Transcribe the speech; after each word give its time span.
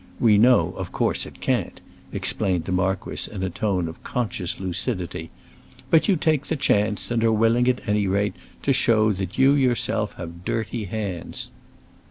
We 0.19 0.39
know, 0.39 0.71
of 0.77 0.91
course, 0.91 1.27
it 1.27 1.41
can't," 1.41 1.79
explained 2.11 2.65
the 2.65 2.71
marquis 2.71 3.29
in 3.31 3.43
a 3.43 3.51
tone 3.51 3.87
of 3.87 4.01
conscious 4.03 4.59
lucidity; 4.59 5.29
"but 5.91 6.07
you 6.07 6.15
take 6.15 6.47
the 6.47 6.55
chance, 6.55 7.11
and 7.11 7.23
are 7.23 7.31
willing 7.31 7.67
at 7.67 7.87
any 7.87 8.07
rate 8.07 8.33
to 8.63 8.73
show 8.73 9.11
that 9.11 9.37
you 9.37 9.53
yourself 9.53 10.13
have 10.13 10.43
dirty 10.43 10.85
hands." 10.85 11.51